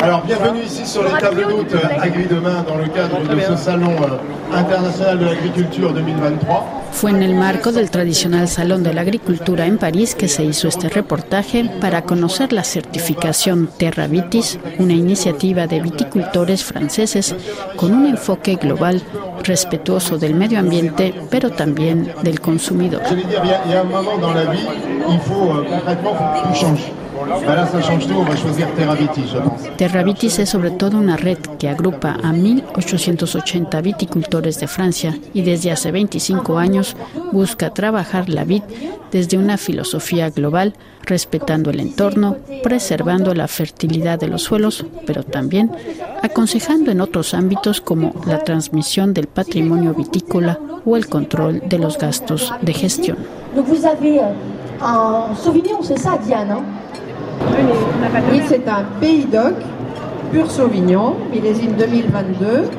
Alors, 0.00 0.22
bienvenue 0.24 0.62
ici 0.62 0.86
sur 0.86 1.02
les 1.04 1.10
tables 1.20 1.42
d'hôtes 1.48 1.74
Agri 2.00 2.26
Demain 2.26 2.64
dans 2.66 2.76
le 2.76 2.86
cadre 2.88 3.20
de 3.22 3.40
ce 3.40 3.56
salon 3.56 3.92
euh, 4.02 4.56
international 4.56 5.18
de 5.18 5.24
l'agriculture 5.26 5.92
2023. 5.92 6.81
Fue 6.92 7.10
en 7.10 7.22
el 7.22 7.34
marco 7.34 7.72
del 7.72 7.90
tradicional 7.90 8.46
Salón 8.48 8.82
de 8.82 8.94
la 8.94 9.00
Agricultura 9.00 9.66
en 9.66 9.78
París 9.78 10.14
que 10.14 10.28
se 10.28 10.44
hizo 10.44 10.68
este 10.68 10.88
reportaje 10.88 11.68
para 11.80 12.02
conocer 12.02 12.52
la 12.52 12.62
certificación 12.62 13.68
Terra 13.76 14.06
Vitis, 14.06 14.58
una 14.78 14.92
iniciativa 14.92 15.66
de 15.66 15.80
viticultores 15.80 16.62
franceses 16.62 17.34
con 17.76 17.92
un 17.92 18.06
enfoque 18.06 18.56
global, 18.56 19.02
respetuoso 19.42 20.18
del 20.18 20.34
medio 20.34 20.60
ambiente, 20.60 21.12
pero 21.30 21.50
también 21.50 22.12
del 22.22 22.40
consumidor. 22.40 23.02
Terravitis 29.76 30.38
es 30.38 30.48
sobre 30.48 30.70
todo 30.70 30.98
una 30.98 31.16
red 31.16 31.38
que 31.58 31.68
agrupa 31.68 32.12
a 32.12 32.32
1.880 32.32 33.82
viticultores 33.82 34.58
de 34.60 34.66
Francia 34.66 35.18
y 35.32 35.42
desde 35.42 35.70
hace 35.70 35.90
25 35.90 36.58
años 36.58 36.81
busca 37.32 37.70
trabajar 37.70 38.28
la 38.28 38.44
vid 38.44 38.62
desde 39.10 39.38
una 39.38 39.56
filosofía 39.56 40.30
global, 40.30 40.74
respetando 41.04 41.70
el 41.70 41.80
entorno, 41.80 42.36
preservando 42.62 43.34
la 43.34 43.48
fertilidad 43.48 44.18
de 44.18 44.28
los 44.28 44.42
suelos, 44.42 44.86
pero 45.06 45.22
también 45.22 45.70
aconsejando 46.22 46.90
en 46.90 47.00
otros 47.00 47.34
ámbitos 47.34 47.80
como 47.80 48.14
la 48.26 48.38
transmisión 48.44 49.12
del 49.14 49.26
patrimonio 49.26 49.94
vitícola 49.94 50.58
o 50.84 50.96
el 50.96 51.06
control 51.08 51.62
de 51.66 51.78
los 51.78 51.98
gastos 51.98 52.52
de 52.62 52.72
gestión. 52.72 53.18
D'Oc, 59.32 59.54
pur 60.32 60.50
Sauvignon, 60.50 61.14
millésime 61.30 61.74
2022, 61.76 62.70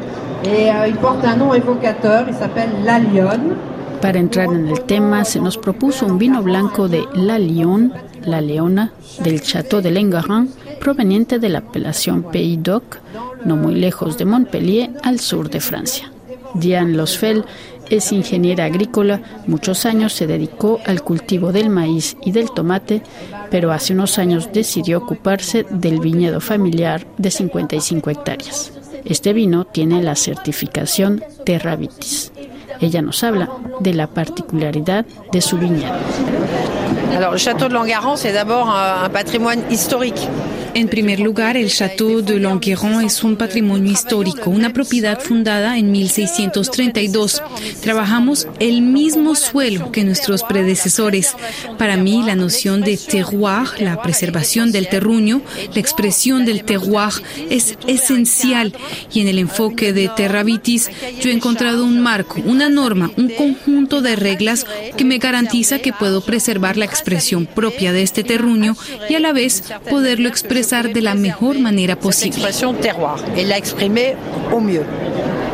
et 0.46 0.72
euh, 0.72 0.88
il 0.88 0.96
porte 0.96 1.24
un 1.24 1.36
nom 1.36 1.54
évocateur, 1.54 2.26
il 2.28 2.34
s'appelle 2.34 2.70
La 2.84 3.00
Lyon. 3.00 3.56
Para 4.04 4.20
entrar 4.20 4.54
en 4.54 4.68
el 4.68 4.82
tema, 4.82 5.24
se 5.24 5.40
nos 5.40 5.58
propuso 5.58 6.06
un 6.06 6.18
vino 6.18 6.44
blanco 6.44 6.90
de 6.90 7.06
La 7.14 7.40
Lyon, 7.40 7.94
La 8.26 8.42
Leona, 8.42 8.92
del 9.24 9.42
Château 9.42 9.80
de 9.82 9.92
Lengarin, 9.92 10.50
proveniente 10.82 11.40
de 11.40 11.48
la 11.48 11.60
apelación 11.60 12.24
Pays 12.30 12.62
d'Oc, 12.62 12.98
no 13.46 13.56
muy 13.56 13.76
lejos 13.76 14.18
de 14.18 14.26
Montpellier, 14.26 14.92
al 15.04 15.22
sur 15.22 15.50
de 15.50 15.62
Francia. 15.62 16.12
Diane 16.54 16.98
Losfeld 16.98 17.46
es 17.90 18.12
ingeniera 18.12 18.66
agrícola, 18.66 19.22
muchos 19.48 19.86
años 19.86 20.12
se 20.12 20.28
dedicó 20.28 20.82
al 20.86 21.02
cultivo 21.02 21.54
del 21.54 21.70
maíz 21.70 22.18
y 22.26 22.34
del 22.34 22.52
tomate, 22.52 23.04
pero 23.50 23.72
hace 23.72 23.94
unos 23.94 24.20
años 24.20 24.50
decidió 24.52 24.98
ocuparse 24.98 25.66
del 25.70 26.02
viñedo 26.02 26.42
familiar 26.42 27.08
de 27.18 27.32
55 27.32 28.10
hectáreas. 28.10 28.74
Este 29.06 29.32
vino 29.32 29.64
tiene 29.64 30.04
la 30.04 30.18
certificación 30.18 31.24
Terra 31.46 31.78
Vitis. 31.78 32.34
Ella 32.82 33.02
nos 33.02 33.24
habla 33.24 33.50
de 33.80 33.94
la 33.94 34.08
particularidad 34.08 35.06
de 35.32 35.42
su 35.42 35.58
viñedo. 35.58 35.94
Alors, 37.16 37.34
le 37.34 37.38
château 37.38 37.68
de 37.68 37.74
Langaran, 37.74 38.18
c'est 38.18 38.34
d'abord 38.34 38.70
un 38.70 39.10
patrimoine 39.10 39.62
historique. 39.70 40.28
En 40.76 40.88
primer 40.88 41.20
lugar, 41.20 41.56
el 41.56 41.70
Château 41.70 42.22
de 42.22 42.40
Longueron 42.40 43.04
es 43.04 43.24
un 43.24 43.36
patrimonio 43.36 43.92
histórico, 43.92 44.50
una 44.50 44.74
propiedad 44.74 45.20
fundada 45.20 45.78
en 45.78 45.92
1632. 45.92 47.44
Trabajamos 47.82 48.48
el 48.60 48.82
mismo 48.82 49.36
suelo 49.36 49.92
que 49.92 50.04
nuestros 50.04 50.42
predecesores. 50.42 51.36
Para 51.78 51.96
mí, 51.96 52.24
la 52.26 52.36
noción 52.36 52.82
de 52.82 52.98
terroir, 52.98 53.68
la 53.82 54.02
preservación 54.02 54.72
del 54.72 54.90
terruño, 54.90 55.44
la 55.76 55.80
expresión 55.80 56.44
del 56.44 56.64
terroir 56.64 57.22
es 57.52 57.78
esencial. 57.86 58.74
Y 59.14 59.22
en 59.22 59.28
el 59.28 59.38
enfoque 59.38 59.94
de 59.94 60.10
Terravitis, 60.16 60.90
yo 61.22 61.30
he 61.30 61.34
encontrado 61.34 61.86
un 61.86 62.00
marco, 62.00 62.42
una 62.46 62.70
norma, 62.70 63.12
un 63.16 63.30
conjunto 63.30 64.02
de 64.02 64.16
reglas 64.16 64.66
que 64.98 65.06
me 65.06 65.20
garantiza 65.20 65.78
que 65.80 65.94
puedo 65.94 66.22
preservar 66.22 66.78
la 66.78 66.86
expresión 66.86 67.46
propia 67.46 67.94
de 67.94 68.02
este 68.02 68.24
terruño 68.24 68.76
y 69.08 69.14
a 69.14 69.20
la 69.20 69.34
vez 69.34 69.64
poderlo 69.88 70.30
expresar 70.30 70.63
de 70.72 71.02
la 71.02 71.14
mejor 71.16 71.60
manera 71.60 71.96
posible. 71.96 72.42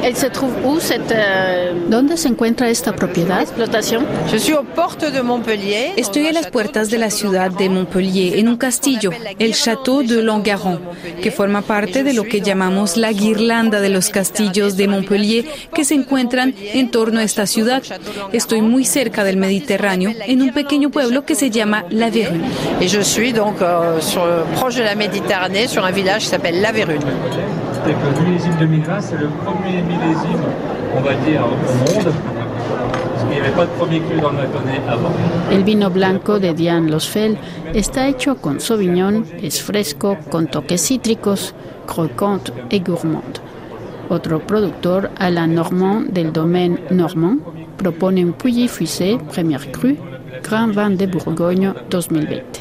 Euh, 0.02 1.74
¿Dónde 1.90 2.18
se 2.18 2.28
encuentra 2.30 2.70
esta 2.70 2.96
propiedad? 2.96 3.46
Estoy 5.98 6.28
a 6.28 6.32
las 6.32 6.48
puertas 6.48 6.90
de 6.90 6.98
la 6.98 7.10
ciudad 7.10 7.52
de 7.52 7.70
Montpellier, 7.70 8.38
en 8.40 8.48
un 8.48 8.58
castillo, 8.58 9.12
el 9.38 9.54
Château 9.54 10.04
de 10.04 10.24
Longaron, 10.24 10.80
que 11.22 11.32
forma 11.32 11.62
parte 11.62 12.04
de 12.04 12.14
lo 12.14 12.24
que 12.24 12.42
llamamos 12.42 12.96
la 12.98 13.12
guirlanda 13.12 13.82
de 13.82 13.90
los 13.90 14.10
castillos 14.10 14.78
de 14.78 14.88
Montpellier 14.88 15.46
que 15.74 15.84
se 15.84 15.96
encuentran 15.96 16.56
en 16.58 16.92
torno 16.92 17.20
a 17.20 17.24
esta 17.24 17.46
ciudad. 17.46 17.84
Estoy 18.32 18.62
muy 18.62 18.86
cerca 18.86 19.24
del 19.24 19.38
Mediterráneo, 19.38 20.12
en 20.26 20.42
un 20.42 20.54
pequeño 20.54 20.92
pueblo 20.92 21.26
que 21.26 21.36
se 21.36 21.50
llama 21.50 21.86
La 21.90 22.10
Vérune. 22.10 22.44
Y 22.80 22.88
je 22.88 23.04
suis 23.04 23.34
donc 23.34 23.62
euh, 23.62 24.00
sur, 24.00 24.24
proche 24.56 24.78
de 24.78 24.84
la 24.84 24.96
Méditerranée, 24.96 25.68
sur 25.68 25.84
un 25.84 25.92
village 25.92 26.24
qui 26.24 26.30
s'appelle 26.30 26.62
La 26.62 26.72
2020, 28.60 29.02
c'est 29.02 29.18
le 29.18 29.30
premier 29.44 29.82
on 30.96 31.02
va 31.02 31.14
dire, 31.26 31.42
monde. 31.42 32.14
El 35.52 35.64
vino 35.64 35.90
blanco 35.90 36.40
de 36.40 36.54
Diane 36.54 36.90
Losfeld 36.90 37.38
está 37.74 38.08
hecho 38.08 38.38
con 38.38 38.60
Sauvignon, 38.60 39.26
es 39.42 39.62
fresco, 39.62 40.18
con 40.30 40.48
toques 40.48 40.82
cítricos, 40.82 41.54
croquant 41.86 42.42
et 42.70 42.84
gourmand. 42.86 43.40
Otro 44.10 44.40
productor, 44.40 45.12
Alain 45.18 45.54
Normand 45.54 46.12
del 46.12 46.34
Domaine 46.34 46.80
Normand, 46.90 47.42
propone 47.78 48.26
un 48.26 48.34
Puyi 48.34 48.68
Fuissé 48.68 49.20
Premier 49.32 49.72
Cru 49.72 49.96
Grand 50.42 50.74
Vin 50.74 50.98
de 50.98 51.08
Bourgogne 51.08 51.74
2020, 51.90 52.60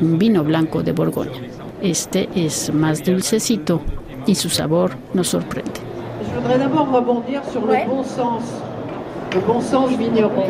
un 0.00 0.18
vino 0.18 0.44
blanco 0.44 0.82
de 0.82 0.92
Borgoña. 0.92 1.40
Este 1.82 2.28
es 2.34 2.72
más 2.72 3.04
dulcecito 3.04 3.80
y 4.26 4.34
su 4.34 4.48
sabor 4.48 4.92
nos 5.12 5.28
sorprende. 5.28 5.83
Je 6.34 6.40
voudrais 6.40 6.58
d'abord 6.58 6.90
rebondir 6.90 7.42
sur 7.52 7.60
le 7.64 7.74
bon 7.86 8.02
sens, 8.02 8.42
le 9.34 9.40
bon 9.40 9.60
sens 9.60 9.90
vigneron. 9.90 10.46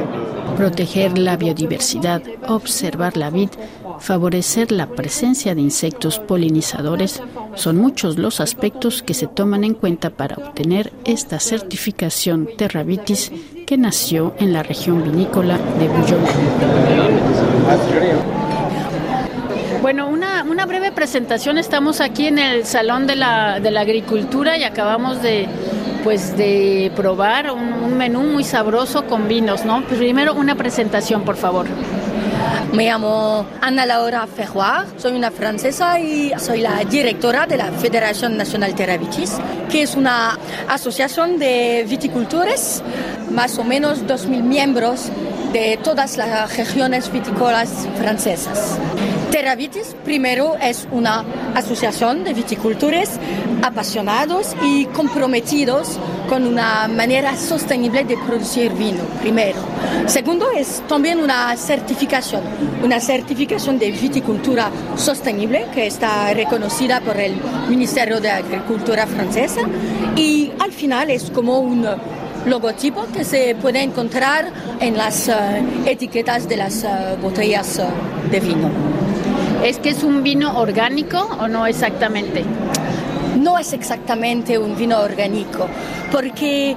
Proteger 0.56 1.10
la 1.18 1.36
biodiversidad, 1.36 2.22
observar 2.48 3.16
la 3.16 3.28
vid, 3.28 3.50
favorecer 3.98 4.72
la 4.72 4.86
presencia 4.86 5.54
de 5.54 5.60
insectos 5.60 6.18
polinizadores 6.18 7.22
son 7.54 7.76
muchos 7.76 8.16
los 8.18 8.40
aspectos 8.40 9.02
que 9.02 9.12
se 9.14 9.26
toman 9.26 9.62
en 9.64 9.74
cuenta 9.74 10.08
para 10.10 10.36
obtener 10.36 10.92
esta 11.04 11.38
certificación 11.38 12.48
Terravitis 12.56 13.30
que 13.66 13.76
nació 13.76 14.34
en 14.38 14.52
la 14.52 14.62
región 14.62 15.04
vinícola 15.04 15.58
de 15.78 15.88
Bouillon. 15.88 16.20
Bueno, 19.84 20.08
una, 20.08 20.44
una, 20.44 20.64
breve 20.64 20.92
presentación. 20.92 21.58
Estamos 21.58 22.00
aquí 22.00 22.26
en 22.26 22.38
el 22.38 22.64
Salón 22.64 23.06
de 23.06 23.16
la, 23.16 23.60
de 23.60 23.70
la 23.70 23.82
Agricultura 23.82 24.56
y 24.56 24.64
acabamos 24.64 25.20
de, 25.20 25.46
pues, 26.02 26.38
de 26.38 26.90
probar 26.96 27.50
un, 27.50 27.94
menú 27.94 28.22
muy 28.22 28.44
sabroso 28.44 29.06
con 29.06 29.28
vinos, 29.28 29.66
¿no? 29.66 29.84
Primero 29.84 30.32
una 30.32 30.54
presentación, 30.54 31.22
por 31.22 31.36
favor. 31.36 31.66
Me 32.72 32.86
llamo 32.86 33.44
Ana 33.60 33.84
Laura 33.84 34.26
Ferroir, 34.26 34.86
soy 34.96 35.12
una 35.12 35.30
francesa 35.30 36.00
y 36.00 36.32
soy 36.38 36.62
la 36.62 36.82
directora 36.84 37.46
de 37.46 37.58
la 37.58 37.70
Federación 37.70 38.38
Nacional 38.38 38.74
Terravitis, 38.74 39.36
que 39.70 39.82
es 39.82 39.96
una 39.96 40.38
asociación 40.66 41.38
de 41.38 41.84
viticultores, 41.86 42.82
más 43.30 43.58
o 43.58 43.64
menos 43.64 44.06
2.000 44.06 44.42
miembros 44.44 45.10
de 45.54 45.78
todas 45.84 46.16
las 46.16 46.56
regiones 46.56 47.12
vitícolas 47.12 47.70
francesas. 47.96 48.76
Terravitis, 49.30 49.94
primero, 50.04 50.56
es 50.60 50.88
una 50.90 51.24
asociación 51.54 52.24
de 52.24 52.34
viticultores 52.34 53.08
apasionados 53.62 54.56
y 54.64 54.86
comprometidos 54.86 56.00
con 56.28 56.44
una 56.44 56.88
manera 56.88 57.36
sostenible 57.36 58.02
de 58.02 58.16
producir 58.16 58.72
vino, 58.72 59.04
primero. 59.20 59.60
Segundo, 60.06 60.50
es 60.50 60.82
también 60.88 61.20
una 61.20 61.56
certificación, 61.56 62.42
una 62.82 62.98
certificación 62.98 63.78
de 63.78 63.92
viticultura 63.92 64.70
sostenible 64.96 65.66
que 65.72 65.86
está 65.86 66.34
reconocida 66.34 67.00
por 67.00 67.16
el 67.16 67.36
Ministerio 67.68 68.20
de 68.20 68.30
Agricultura 68.30 69.06
francesa 69.06 69.60
y 70.16 70.50
al 70.58 70.72
final 70.72 71.10
es 71.10 71.30
como 71.30 71.60
un 71.60 71.86
logotipo 72.46 73.06
que 73.12 73.24
se 73.24 73.54
puede 73.54 73.82
encontrar 73.82 74.50
en 74.80 74.96
las 74.96 75.28
uh, 75.28 75.32
etiquetas 75.86 76.48
de 76.48 76.56
las 76.56 76.84
uh, 76.84 77.20
botellas 77.20 77.78
uh, 77.78 78.30
de 78.30 78.40
vino. 78.40 78.70
¿Es 79.64 79.78
que 79.78 79.90
es 79.90 80.02
un 80.02 80.22
vino 80.22 80.58
orgánico 80.58 81.18
o 81.40 81.48
no 81.48 81.66
exactamente? 81.66 82.44
No 83.44 83.58
es 83.58 83.74
exactamente 83.74 84.56
un 84.56 84.74
vino 84.74 84.98
orgánico, 84.98 85.68
porque 86.10 86.74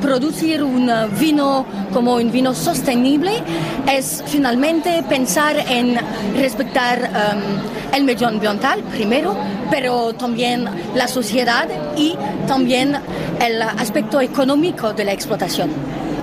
producir 0.00 0.62
un 0.62 0.88
vino 1.18 1.66
como 1.92 2.14
un 2.14 2.30
vino 2.30 2.54
sostenible 2.54 3.32
es 3.90 4.22
finalmente 4.24 5.02
pensar 5.08 5.56
en 5.68 5.98
respetar 6.36 7.10
el 7.92 8.04
medio 8.04 8.28
ambiental 8.28 8.84
primero, 8.84 9.36
pero 9.68 10.12
también 10.12 10.68
la 10.94 11.08
sociedad 11.08 11.66
y 11.96 12.14
también 12.46 12.96
el 13.40 13.60
aspecto 13.60 14.20
económico 14.20 14.92
de 14.92 15.04
la 15.04 15.12
explotación. 15.12 15.70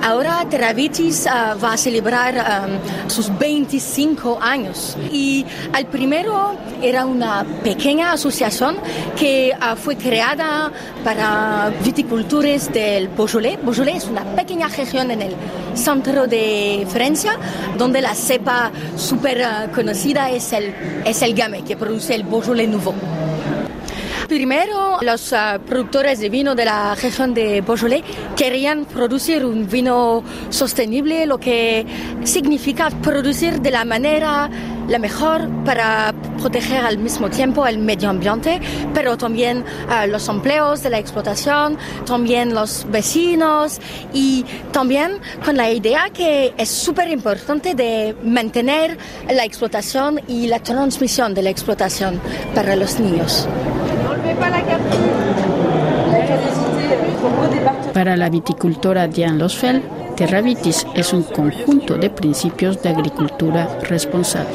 Ahora 0.02 0.46
Terravitis 0.50 1.28
ah, 1.28 1.56
va 1.62 1.74
a 1.74 1.78
celebrar 1.78 2.38
ah, 2.38 2.68
sus 3.08 3.36
25 3.38 4.40
años 4.42 4.96
y 5.12 5.46
al 5.74 5.86
primero 5.88 6.56
era 6.82 7.06
una 7.06 7.46
pequeña 7.64 8.14
asociación 8.14 8.78
que 9.18 9.54
ah, 9.60 9.76
fue 9.76 9.96
creada 9.98 10.72
para 11.04 11.72
viticultores 11.84 12.72
del 12.72 13.10
Beaujolais. 13.10 13.58
Beaujolais 13.62 14.04
es 14.04 14.10
una 14.10 14.24
pequeña 14.24 14.68
región 14.68 15.12
en 15.12 15.22
el 15.22 15.36
centro 15.74 16.28
de 16.28 16.86
Francia 16.90 17.38
donde 17.78 18.02
la 18.02 18.16
cepa 18.16 18.72
súper 18.96 19.46
conocida 19.74 20.30
es 20.30 20.54
el, 20.54 20.74
es 21.06 21.22
el 21.22 21.34
Gamay 21.34 21.64
que 21.64 21.76
produce 21.76 22.16
el 22.16 22.24
Beaujolais 22.24 22.70
Nouveau. 22.70 22.96
Primero, 24.28 24.98
los 25.02 25.32
uh, 25.32 25.58
productores 25.66 26.20
de 26.20 26.28
vino 26.28 26.54
de 26.54 26.66
la 26.66 26.96
región 26.96 27.34
de 27.34 27.62
Beaujolais 27.62 28.04
querían 28.36 28.84
producir 28.84 29.46
un 29.46 29.70
vino 29.70 30.22
sostenible, 30.50 31.26
lo 31.26 31.38
que 31.38 31.86
significa 32.26 32.90
producir 32.90 33.62
de 33.62 33.72
la 33.72 33.86
manera 33.86 34.50
la 34.90 35.00
mejor 35.00 35.50
para 35.64 36.14
proteger 36.40 36.86
al 36.86 36.98
mismo 36.98 37.30
tiempo 37.30 37.66
el 37.66 37.78
medio 37.78 38.10
ambiente, 38.10 38.60
pero 38.94 39.18
también 39.18 39.64
uh, 39.88 40.08
los 40.08 40.28
empleos 40.28 40.84
de 40.84 40.90
la 40.90 41.00
explotación, 41.00 41.78
también 42.06 42.54
los 42.54 42.86
vecinos 42.90 43.80
y 44.14 44.44
también 44.74 45.20
con 45.46 45.56
la 45.56 45.72
idea 45.72 46.10
que 46.10 46.54
es 46.58 46.70
súper 46.70 47.10
importante 47.10 47.76
de 47.76 48.14
mantener 48.24 48.98
la 49.30 49.46
explotación 49.46 50.20
y 50.28 50.48
la 50.48 50.60
transmisión 50.60 51.34
de 51.34 51.44
la 51.44 51.50
explotación 51.50 52.20
para 52.54 52.76
los 52.76 53.00
niños. 53.00 53.48
Para 57.98 58.16
la 58.16 58.30
viticultora 58.30 59.08
Diane 59.08 59.40
Losfeld, 59.40 59.82
Terravitis 60.16 60.86
es 60.94 61.14
un 61.14 61.24
conjunto 61.24 61.98
de 61.98 62.12
principios 62.12 62.80
de 62.84 62.90
agricultura 62.90 63.80
responsable. 63.90 64.54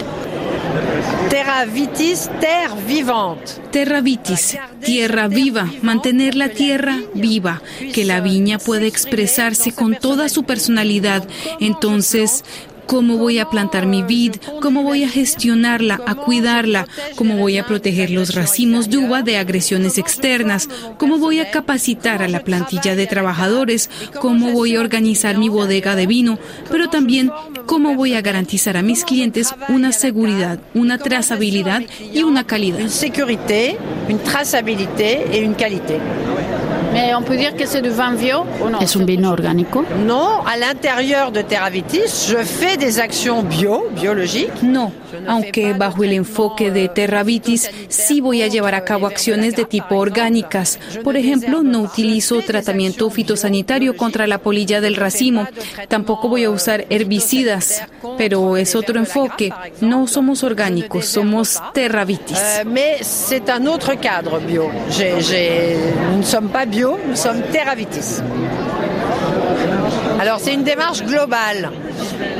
Terravitis, 1.28 2.30
terre 2.40 2.80
vivante. 2.86 3.54
Terravitis, 3.72 4.56
tierra 4.84 5.26
viva, 5.26 5.68
mantener 5.82 6.36
la 6.36 6.50
tierra 6.50 6.96
viva, 7.14 7.60
que 7.92 8.04
la 8.04 8.20
viña 8.20 8.60
puede 8.60 8.86
expresarse 8.86 9.72
con 9.72 9.96
toda 9.96 10.28
su 10.28 10.44
personalidad. 10.44 11.26
Entonces, 11.58 12.44
cómo 12.92 13.16
voy 13.16 13.38
a 13.38 13.48
plantar 13.48 13.86
mi 13.86 14.02
vid, 14.02 14.34
cómo 14.60 14.82
voy 14.82 15.02
a 15.02 15.08
gestionarla, 15.08 15.98
a 16.06 16.14
cuidarla, 16.14 16.86
cómo 17.16 17.38
voy 17.38 17.56
a 17.56 17.64
proteger 17.64 18.10
los 18.10 18.34
racimos 18.34 18.90
de 18.90 18.98
uva 18.98 19.22
de 19.22 19.38
agresiones 19.38 19.96
externas, 19.96 20.68
cómo 20.98 21.16
voy 21.16 21.40
a 21.40 21.50
capacitar 21.50 22.22
a 22.22 22.28
la 22.28 22.44
plantilla 22.44 22.94
de 22.94 23.06
trabajadores, 23.06 23.88
cómo 24.20 24.52
voy 24.52 24.76
a 24.76 24.80
organizar 24.80 25.38
mi 25.38 25.48
bodega 25.48 25.96
de 25.96 26.06
vino, 26.06 26.38
pero 26.70 26.90
también 26.90 27.30
cómo 27.64 27.94
voy 27.94 28.12
a 28.12 28.20
garantizar 28.20 28.76
a 28.76 28.82
mis 28.82 29.06
clientes 29.06 29.54
una 29.70 29.92
seguridad, 29.92 30.58
una 30.74 30.98
trazabilidad 30.98 31.80
y 32.12 32.24
una 32.24 32.46
calidad. 32.46 32.80
Una 32.80 32.90
seguridad, 32.90 33.74
una 34.06 34.22
trazabilidad 34.22 35.32
y 35.32 35.44
una 35.44 35.56
calidad. 35.56 36.31
¿Es 38.80 38.96
un 38.96 39.06
vino 39.06 39.30
orgánico? 39.30 39.84
Non, 40.04 40.42
à 40.44 40.56
l'intérieur 40.56 41.32
de 41.32 41.42
Terravitis, 41.42 42.28
je 42.28 42.36
fais 42.44 42.76
des 42.76 42.98
actions 42.98 43.42
bio, 43.42 43.86
biologiques. 43.90 44.62
No, 44.62 44.92
aunque 45.26 45.72
bajo 45.72 46.04
el 46.04 46.12
enfoque 46.12 46.70
de 46.70 46.88
Terravitis 46.88 47.70
sí 47.88 48.20
voy 48.20 48.42
a 48.42 48.48
llevar 48.48 48.74
a 48.74 48.84
cabo 48.84 49.06
acciones 49.06 49.56
de 49.56 49.64
tipo 49.64 49.96
orgánicas. 49.96 50.78
Por 51.02 51.16
ejemplo, 51.16 51.62
no 51.62 51.80
utilizo 51.80 52.42
tratamiento 52.42 53.08
fitosanitario 53.10 53.96
contra 53.96 54.26
la 54.26 54.38
polilla 54.38 54.80
del 54.80 54.96
racimo. 54.96 55.46
Tampoco 55.88 56.28
voy 56.28 56.44
a 56.44 56.50
usar 56.50 56.84
herbicidas, 56.90 57.84
pero 58.18 58.56
es 58.56 58.74
otro 58.74 58.98
enfoque. 58.98 59.52
No 59.80 60.06
somos 60.06 60.42
orgánicos, 60.42 61.06
somos 61.06 61.60
Terravitis. 61.72 62.38
Euh, 62.38 62.64
mais 62.66 62.98
c'est 63.02 63.48
un 63.48 63.66
autre 63.66 63.94
cadre 63.98 64.40
bio. 64.40 64.70
Nous 66.10 66.18
ne 66.18 66.22
sommes 66.22 66.48
pas 66.48 66.66
bio 66.66 66.81
nous 66.84 67.14
sommes 67.14 67.42
Terravitis. 67.52 68.20
Alors 70.20 70.40
c'est 70.40 70.54
une 70.54 70.64
démarche 70.64 71.02
globale. 71.04 71.70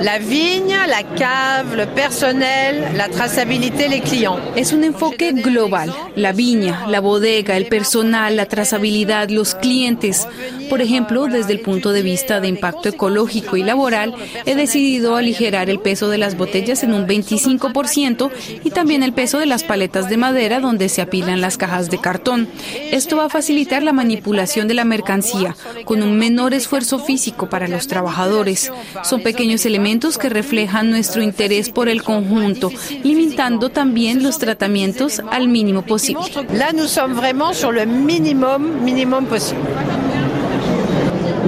La 0.02 0.18
vigne, 0.18 0.86
la 0.86 1.04
cave, 1.14 1.76
le 1.76 1.86
personnel, 1.86 2.96
la 2.96 3.08
trazabilité, 3.08 3.88
les 3.88 4.00
clients. 4.00 4.40
Es 4.56 4.72
un 4.72 4.84
enfoque 4.84 5.32
global. 5.32 5.92
La 6.16 6.32
viña, 6.32 6.86
la 6.88 7.00
bodega, 7.00 7.56
el 7.56 7.66
personal, 7.66 8.36
la 8.36 8.46
trazabilidad, 8.46 9.28
los 9.30 9.54
clientes. 9.54 10.26
Por 10.68 10.80
ejemplo, 10.80 11.26
desde 11.26 11.52
el 11.52 11.60
punto 11.60 11.92
de 11.92 12.02
vista 12.02 12.40
de 12.40 12.48
impacto 12.48 12.88
ecológico 12.88 13.56
y 13.56 13.62
laboral, 13.62 14.14
he 14.46 14.54
decidido 14.54 15.16
aligerar 15.16 15.70
el 15.70 15.78
peso 15.78 16.08
de 16.08 16.18
las 16.18 16.36
botellas 16.36 16.82
en 16.82 16.94
un 16.94 17.06
25% 17.06 18.30
y 18.64 18.70
también 18.70 19.02
el 19.02 19.12
peso 19.12 19.38
de 19.38 19.46
las 19.46 19.64
paletas 19.64 20.08
de 20.08 20.16
madera 20.16 20.60
donde 20.60 20.88
se 20.88 21.02
apilan 21.02 21.40
las 21.40 21.58
cajas 21.58 21.90
de 21.90 21.98
cartón. 21.98 22.48
Esto 22.90 23.18
va 23.18 23.26
a 23.26 23.28
facilitar 23.28 23.82
la 23.82 23.92
manipulación 23.92 24.66
de 24.66 24.74
la 24.74 24.84
mercancía 24.84 25.54
con 25.84 26.02
un 26.02 26.18
menor 26.18 26.54
esfuerzo 26.54 26.98
físico 26.98 27.48
para 27.48 27.68
los 27.68 27.86
trabajadores. 27.86 28.72
Son 29.04 29.22
pequeños 29.22 29.51
elementos 29.66 30.18
que 30.18 30.28
reflejan 30.28 30.90
nuestro 30.90 31.22
interés 31.22 31.70
por 31.70 31.88
el 31.88 32.02
conjunto, 32.02 32.70
limitando 33.04 33.68
también 33.68 34.22
los 34.22 34.38
tratamientos 34.38 35.22
al 35.30 35.48
mínimo 35.48 35.82
posible. 35.82 36.22
Là, 36.54 36.72
nous 36.72 36.88
sommes 36.88 37.14
vraiment 37.14 37.52
sur 37.52 37.72
le 37.72 37.86
minimum, 37.86 38.82
minimum 38.82 39.26
possible. 39.26 39.60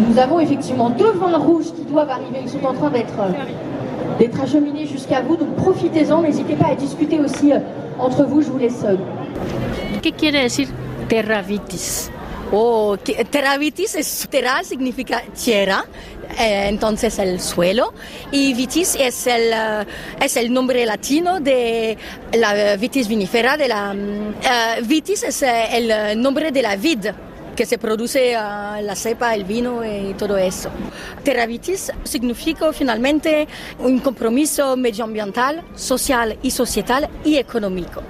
Nous 0.09 0.19
avons 0.19 0.41
effectivement 0.41 0.91
deux 0.91 1.13
vins 1.13 1.39
rouges 1.39 1.73
qui 1.75 1.83
doivent 1.85 2.11
arriver, 2.11 2.41
ils 2.43 2.49
sont 2.49 2.65
en 2.65 2.75
train 2.75 2.91
d'être 2.91 3.13
d'être 4.19 4.41
acheminés 4.41 4.87
jusqu'à 4.87 5.21
vous, 5.23 5.37
donc 5.37 5.57
profitez-en, 5.57 6.23
n'hésitez 6.23 6.55
pas 6.55 6.69
à 6.69 6.75
discuter 6.75 7.19
aussi 7.19 7.53
euh, 7.53 7.59
entre 7.99 8.25
vous, 8.25 8.43
je 8.43 8.49
vous 8.49 8.59
laisse. 8.59 8.85
Euh. 8.85 8.97
¿Qué 10.03 10.13
quiere 10.13 10.43
decir 10.43 10.69
terravitis? 11.09 12.11
Oh, 12.53 12.97
terravitis 13.31 13.97
es 13.97 14.29
terra 14.31 14.63
significa 14.63 15.23
tierra, 15.33 15.85
eh, 16.39 16.69
entonces 16.69 17.19
el 17.19 17.41
suelo, 17.41 17.93
y 18.31 18.55
vitis 18.55 18.97
es 18.97 19.27
el, 19.27 19.53
uh, 19.53 20.23
es 20.23 20.37
el 20.37 20.53
nombre 20.53 20.85
latino 20.87 21.41
de 21.41 21.97
la 22.33 22.77
vitis 22.77 23.09
vinifera, 23.09 23.57
de 23.57 23.69
la 23.69 23.95
uh, 23.95 24.85
vitis 24.85 25.23
es 25.23 25.43
el 25.43 26.21
nombre 26.21 26.53
de 26.53 26.63
la 26.63 26.77
vid 26.77 27.07
que 27.55 27.67
se 27.67 27.79
produce 27.79 28.33
la 28.33 28.95
cepa, 28.97 29.35
el 29.35 29.45
vino 29.45 29.83
y 29.85 30.15
todo 30.15 30.37
eso. 30.37 30.71
Terravitis 31.23 31.93
significa 32.05 32.73
finalmente 32.73 33.49
un 33.79 33.99
compromiso 34.01 34.77
medioambiental, 34.77 35.63
social 35.75 36.39
y 36.43 36.51
societal 36.51 37.09
y 37.25 37.37
económico. 37.37 38.03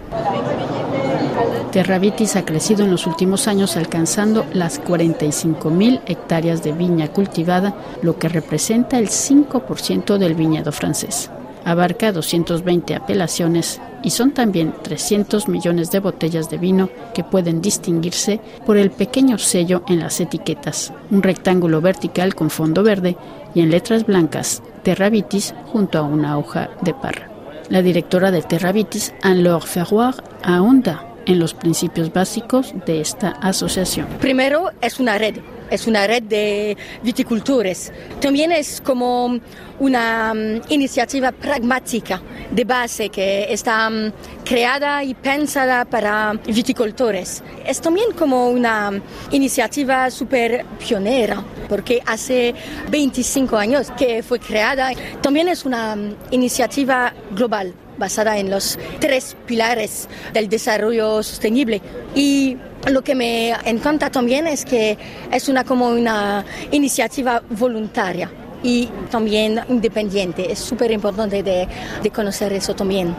Terravitis 1.72 2.36
ha 2.36 2.44
crecido 2.44 2.84
en 2.84 2.90
los 2.90 3.06
últimos 3.06 3.48
años 3.48 3.76
alcanzando 3.76 4.46
las 4.52 4.80
45.000 4.80 6.02
hectáreas 6.06 6.62
de 6.62 6.72
viña 6.72 7.08
cultivada, 7.08 7.74
lo 8.02 8.18
que 8.18 8.28
representa 8.28 8.98
el 8.98 9.08
5% 9.08 10.18
del 10.18 10.34
viñedo 10.34 10.70
francés. 10.70 11.30
Abarca 11.64 12.12
220 12.12 12.94
apelaciones 12.94 13.80
y 14.04 14.10
son 14.10 14.32
también 14.32 14.74
300 14.82 15.48
millones 15.48 15.90
de 15.90 15.98
botellas 15.98 16.50
de 16.50 16.58
vino 16.58 16.90
que 17.14 17.24
pueden 17.24 17.60
distinguirse 17.60 18.38
por 18.66 18.76
el 18.76 18.90
pequeño 18.90 19.38
sello 19.38 19.82
en 19.88 20.00
las 20.00 20.20
etiquetas, 20.20 20.92
un 21.10 21.22
rectángulo 21.22 21.80
vertical 21.80 22.34
con 22.34 22.50
fondo 22.50 22.82
verde 22.82 23.16
y 23.54 23.60
en 23.60 23.70
letras 23.70 24.06
blancas, 24.06 24.62
Terravitis 24.82 25.54
junto 25.72 25.98
a 25.98 26.02
una 26.02 26.38
hoja 26.38 26.70
de 26.82 26.92
parra. 26.92 27.30
La 27.70 27.80
directora 27.80 28.30
de 28.30 28.42
Terravitis, 28.42 29.14
Anne-Laure 29.22 29.66
Ferroir, 29.66 30.14
ahonda 30.42 31.06
en 31.26 31.38
los 31.38 31.54
principios 31.54 32.12
básicos 32.12 32.74
de 32.84 33.00
esta 33.00 33.30
asociación. 33.30 34.06
Primero, 34.20 34.70
es 34.82 35.00
una 35.00 35.16
red, 35.16 35.36
es 35.70 35.86
una 35.86 36.06
red 36.06 36.22
de 36.22 36.76
viticultores. 37.02 37.92
También 38.20 38.52
es 38.52 38.80
como 38.80 39.40
una 39.78 40.32
um, 40.32 40.60
iniciativa 40.68 41.32
pragmática 41.32 42.22
de 42.50 42.64
base 42.64 43.08
que 43.08 43.52
está 43.52 43.88
um, 43.88 44.12
creada 44.44 45.02
y 45.02 45.14
pensada 45.14 45.84
para 45.84 46.32
viticultores. 46.46 47.42
Es 47.66 47.80
también 47.80 48.12
como 48.12 48.50
una 48.50 48.92
iniciativa 49.30 50.10
súper 50.10 50.64
pionera 50.78 51.42
porque 51.68 52.02
hace 52.06 52.54
25 52.90 53.56
años 53.56 53.90
que 53.96 54.22
fue 54.22 54.38
creada. 54.38 54.92
También 55.22 55.48
es 55.48 55.64
una 55.64 55.94
um, 55.94 56.14
iniciativa 56.30 57.12
global 57.32 57.74
basada 57.96 58.38
en 58.38 58.50
los 58.50 58.78
tres 59.00 59.36
pilares 59.46 60.08
del 60.32 60.48
desarrollo 60.48 61.22
sostenible. 61.22 61.80
Y 62.14 62.56
lo 62.90 63.02
que 63.02 63.14
me 63.14 63.50
encanta 63.64 64.10
también 64.10 64.46
es 64.46 64.64
que 64.64 64.98
es 65.32 65.48
una 65.48 65.64
como 65.64 65.88
una 65.88 66.44
iniciativa 66.70 67.42
voluntaria 67.50 68.30
y 68.62 68.88
también 69.10 69.60
independiente. 69.68 70.50
Es 70.50 70.58
súper 70.58 70.90
importante 70.90 71.42
de, 71.42 71.68
de 72.02 72.10
conocer 72.10 72.52
eso 72.52 72.74
también. 72.74 73.14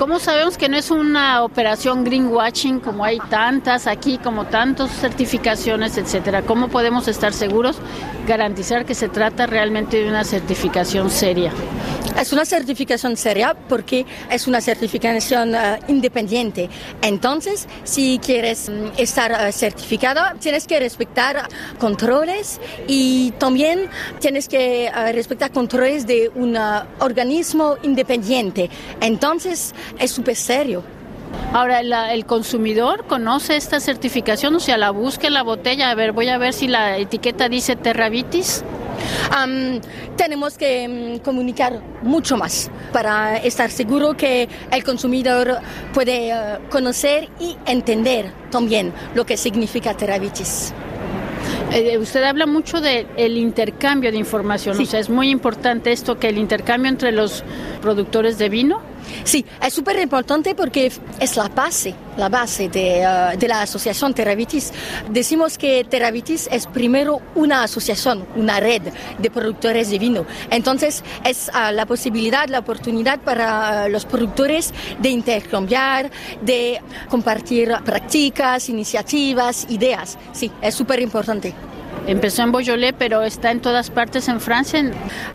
¿Cómo 0.00 0.18
sabemos 0.18 0.56
que 0.56 0.70
no 0.70 0.78
es 0.78 0.90
una 0.90 1.44
operación 1.44 2.04
greenwashing 2.04 2.80
como 2.80 3.04
hay 3.04 3.18
tantas 3.28 3.86
aquí, 3.86 4.16
como 4.16 4.46
tantas 4.46 4.90
certificaciones, 4.92 5.98
etcétera? 5.98 6.40
¿Cómo 6.40 6.68
podemos 6.68 7.06
estar 7.06 7.34
seguros, 7.34 7.76
garantizar 8.26 8.86
que 8.86 8.94
se 8.94 9.10
trata 9.10 9.46
realmente 9.46 10.02
de 10.02 10.08
una 10.08 10.24
certificación 10.24 11.10
seria? 11.10 11.52
Es 12.18 12.32
una 12.32 12.44
certificación 12.44 13.16
seria 13.16 13.54
porque 13.68 14.04
es 14.30 14.46
una 14.46 14.60
certificación 14.60 15.54
uh, 15.54 15.58
independiente. 15.88 16.68
Entonces, 17.02 17.66
si 17.84 18.18
quieres 18.18 18.68
um, 18.68 18.90
estar 18.96 19.32
uh, 19.32 19.52
certificada, 19.52 20.34
tienes 20.40 20.66
que 20.66 20.80
respetar 20.80 21.48
controles 21.78 22.60
y 22.88 23.30
también 23.38 23.88
tienes 24.18 24.48
que 24.48 24.90
uh, 24.94 25.12
respetar 25.12 25.52
controles 25.52 26.06
de 26.06 26.30
un 26.34 26.58
organismo 26.98 27.76
independiente. 27.82 28.68
Entonces, 29.00 29.74
es 29.98 30.10
súper 30.10 30.36
serio. 30.36 30.82
Ahora, 31.52 31.82
la, 31.82 32.12
el 32.12 32.26
consumidor 32.26 33.06
conoce 33.06 33.56
esta 33.56 33.80
certificación, 33.80 34.54
o 34.54 34.60
sea, 34.60 34.76
la 34.76 34.90
busca 34.90 35.26
en 35.26 35.34
la 35.34 35.42
botella. 35.42 35.90
A 35.90 35.94
ver, 35.94 36.12
voy 36.12 36.28
a 36.28 36.38
ver 36.38 36.52
si 36.52 36.68
la 36.68 36.98
etiqueta 36.98 37.48
dice 37.48 37.76
Terravitis. 37.76 38.64
Um, 39.30 39.80
tenemos 40.16 40.58
que 40.58 40.86
um, 40.86 41.18
comunicar 41.20 41.80
mucho 42.02 42.36
más 42.36 42.70
para 42.92 43.38
estar 43.38 43.70
seguro 43.70 44.16
que 44.16 44.48
el 44.70 44.84
consumidor 44.84 45.58
puede 45.94 46.32
uh, 46.34 46.68
conocer 46.68 47.28
y 47.40 47.56
entender 47.64 48.32
también 48.50 48.92
lo 49.14 49.24
que 49.24 49.36
significa 49.36 49.94
Terravitis. 49.94 50.74
Eh, 51.72 51.98
usted 51.98 52.24
habla 52.24 52.46
mucho 52.46 52.80
del 52.80 53.06
el 53.16 53.36
intercambio 53.36 54.10
de 54.10 54.18
información, 54.18 54.76
sí. 54.76 54.82
o 54.82 54.86
sea, 54.86 55.00
es 55.00 55.08
muy 55.08 55.30
importante 55.30 55.92
esto 55.92 56.18
que 56.18 56.28
el 56.28 56.38
intercambio 56.38 56.88
entre 56.90 57.12
los 57.12 57.44
productores 57.80 58.38
de 58.38 58.48
vino. 58.48 58.82
Sí, 59.24 59.44
es 59.62 59.74
súper 59.74 59.98
importante 60.00 60.54
porque 60.54 60.92
es 61.18 61.36
la 61.36 61.48
base, 61.48 61.94
la 62.16 62.28
base 62.28 62.68
de, 62.68 63.04
uh, 63.06 63.38
de, 63.38 63.48
la 63.48 63.62
asociación 63.62 64.14
Terravitis. 64.14 64.72
Decimos 65.10 65.58
que 65.58 65.84
Terravitis 65.84 66.48
es 66.50 66.66
primero 66.66 67.20
una 67.34 67.62
asociación, 67.62 68.26
una 68.36 68.60
red 68.60 68.82
de 69.18 69.30
productores 69.30 69.90
de 69.90 69.98
vino. 69.98 70.26
Entonces 70.50 71.02
es 71.24 71.50
uh, 71.54 71.72
la 71.72 71.86
posibilidad, 71.86 72.48
la 72.48 72.60
oportunidad 72.60 73.20
para 73.20 73.86
uh, 73.86 73.90
los 73.90 74.04
productores 74.04 74.72
de 74.98 75.10
intercambiar, 75.10 76.10
de 76.42 76.80
compartir 77.08 77.74
prácticas, 77.84 78.68
iniciativas, 78.68 79.66
ideas. 79.68 80.18
Sí, 80.32 80.50
es 80.62 80.74
súper 80.74 81.00
importante. 81.00 81.54
Empezó 82.06 82.42
en 82.42 82.50
Beaujolais, 82.50 82.94
pero 82.98 83.22
está 83.22 83.50
en 83.50 83.60
todas 83.60 83.90
partes 83.90 84.28
en 84.28 84.40
Francia. 84.40 84.82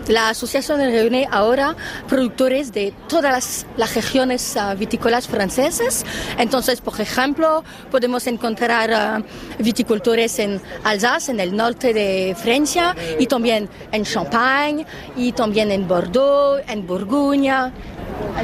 La 0.08 0.30
asociación 0.30 0.80
reúne 0.80 1.28
ahora 1.32 1.76
productores 2.10 2.74
de 2.74 2.94
todas 3.08 3.32
las, 3.32 3.66
las 3.78 3.96
regiones 3.96 4.58
uh, 4.58 4.76
vitícolas 4.78 5.28
francesas. 5.28 6.06
Entonces, 6.38 6.82
por 6.82 7.00
ejemplo, 7.00 7.64
podemos 7.92 8.28
encontrar 8.28 9.22
uh, 9.22 9.64
viticultores 9.64 10.38
en 10.40 10.62
Alsace, 10.84 11.32
en 11.32 11.40
el 11.40 11.56
norte 11.56 11.94
de 11.94 12.36
Francia, 12.38 12.96
y 13.20 13.28
también 13.28 13.70
en 13.92 14.04
Champagne, 14.04 14.86
y 15.16 15.32
también 15.32 15.72
en 15.72 15.88
Bordeaux, 15.88 16.62
en 16.68 16.86
Borgoña. 16.86 17.72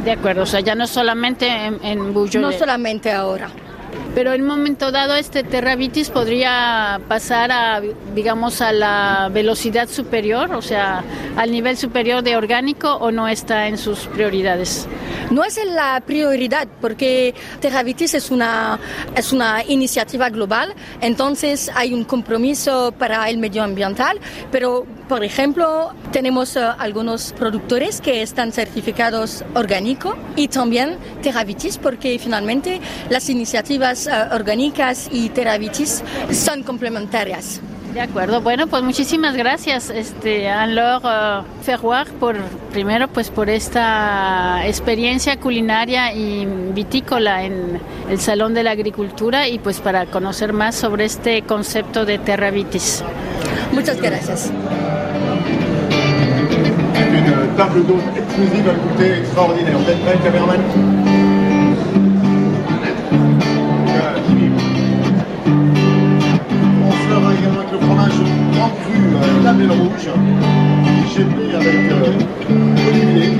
De 0.05 0.11
acuerdo, 0.11 0.43
o 0.43 0.45
sea, 0.45 0.61
ya 0.61 0.75
no 0.75 0.87
solamente 0.87 1.47
en, 1.47 1.83
en 1.83 2.13
Beaujolais. 2.13 2.41
No 2.41 2.51
solamente 2.51 3.11
ahora. 3.11 3.49
Pero 4.13 4.33
en 4.33 4.41
un 4.41 4.47
momento 4.47 4.91
dado 4.91 5.15
este 5.15 5.43
terravitis 5.43 6.09
podría 6.09 6.99
pasar 7.07 7.51
a, 7.51 7.81
digamos, 8.13 8.61
a 8.61 8.73
la 8.73 9.29
velocidad 9.31 9.87
superior, 9.87 10.53
o 10.53 10.61
sea, 10.61 11.03
al 11.37 11.51
nivel 11.51 11.77
superior 11.77 12.21
de 12.21 12.35
orgánico 12.35 12.93
o 12.95 13.11
no 13.11 13.27
está 13.27 13.67
en 13.67 13.77
sus 13.77 14.07
prioridades. 14.07 14.87
No 15.31 15.45
es 15.45 15.57
la 15.65 16.01
prioridad 16.05 16.67
porque 16.81 17.33
Terravitis 17.61 18.15
es 18.15 18.31
una, 18.31 18.77
es 19.15 19.31
una 19.31 19.63
iniciativa 19.63 20.29
global, 20.29 20.73
entonces 20.99 21.71
hay 21.73 21.93
un 21.93 22.03
compromiso 22.03 22.93
para 22.97 23.29
el 23.29 23.37
medio 23.37 23.63
ambiental, 23.63 24.19
pero 24.51 24.85
por 25.07 25.23
ejemplo 25.23 25.93
tenemos 26.11 26.57
uh, 26.57 26.73
algunos 26.77 27.33
productores 27.33 28.01
que 28.01 28.21
están 28.21 28.51
certificados 28.51 29.45
orgánico 29.55 30.17
y 30.35 30.49
también 30.49 30.97
Terravitis 31.21 31.77
porque 31.77 32.19
finalmente 32.19 32.81
las 33.09 33.29
iniciativas 33.29 34.00
uh, 34.07 34.33
orgánicas 34.33 35.09
y 35.11 35.29
Terravitis 35.29 36.03
son 36.31 36.63
complementarias. 36.63 37.61
De 37.93 37.99
acuerdo, 37.99 38.39
bueno, 38.39 38.67
pues 38.67 38.83
muchísimas 38.83 39.35
gracias, 39.35 39.89
este, 39.89 40.47
Anne-Laure 40.47 41.05
uh, 41.05 41.63
Ferroir, 41.63 42.07
por 42.21 42.37
primero, 42.71 43.09
pues 43.09 43.29
por 43.29 43.49
esta 43.49 44.65
experiencia 44.65 45.37
culinaria 45.37 46.13
y 46.13 46.47
vitícola 46.73 47.43
en 47.43 47.81
el 48.09 48.19
Salón 48.21 48.53
de 48.53 48.63
la 48.63 48.71
Agricultura 48.71 49.49
y 49.49 49.59
pues 49.59 49.81
para 49.81 50.05
conocer 50.05 50.53
más 50.53 50.75
sobre 50.75 51.03
este 51.03 51.41
concepto 51.41 52.05
de 52.05 52.17
Terravitis. 52.17 53.03
Muchas 53.73 54.01
gracias. 54.01 54.51
Une 57.01 57.57
table 57.57 57.83
d'hôte 57.83 58.17
exclusive 58.17 58.69
à 58.69 58.73
goûter 58.73 59.19
extraordinaire. 59.19 59.77
Vous 59.77 59.89
êtes 59.89 59.99
prêt, 60.05 60.17
caméraman 60.23 60.59
cru 68.79 68.93
euh, 68.95 69.43
la 69.43 69.53
Belle 69.53 69.71
Rouge. 69.71 70.09
J'étais 71.13 71.55
avec 71.55 71.91
Olivier. 72.87 73.37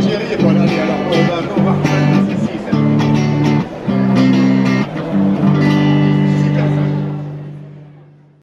Thierry 0.00 0.32
est 0.32 0.36
pas 0.36 0.52
là, 0.52 0.62
alors 0.62 1.02
on 1.12 1.22
va 1.30 1.37